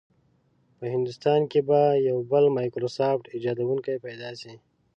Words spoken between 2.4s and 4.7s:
مایکروسافټ ایجادونکی پیدا شي.